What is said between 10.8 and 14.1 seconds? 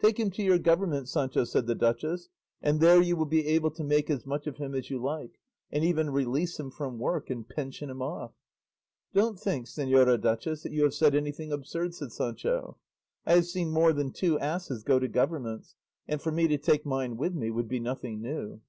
have said anything absurd," said Sancho; "I have seen more